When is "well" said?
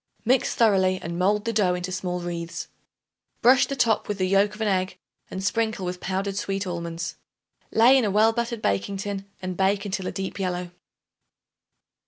8.09-8.33